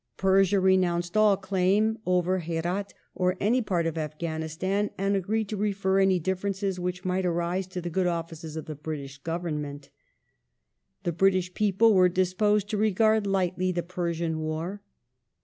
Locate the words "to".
5.49-5.55, 7.67-7.81, 12.69-12.77